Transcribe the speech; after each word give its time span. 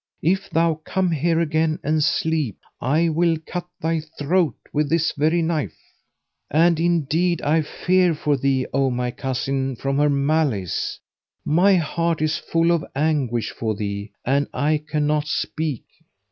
if 0.23 0.49
thou 0.49 0.73
come 0.83 1.11
here 1.11 1.39
again 1.39 1.77
and 1.83 2.03
sleep, 2.03 2.57
I 2.81 3.07
will 3.09 3.37
cut 3.45 3.67
thy 3.79 3.99
throat 4.17 4.55
with 4.73 4.89
this 4.89 5.11
very 5.11 5.43
knife.' 5.43 5.77
And 6.49 6.79
indeed 6.79 7.39
I 7.43 7.61
fear 7.61 8.15
for 8.15 8.35
thee, 8.35 8.65
O 8.73 8.89
my 8.89 9.11
cousin, 9.11 9.75
from 9.75 9.99
her 9.99 10.09
malice; 10.09 10.99
my 11.45 11.75
heart 11.75 12.19
is 12.19 12.39
full 12.39 12.71
of 12.71 12.83
anguish 12.95 13.51
for 13.51 13.75
thee 13.75 14.11
and 14.25 14.47
I 14.55 14.81
cannot 14.87 15.27
speak. 15.27 15.83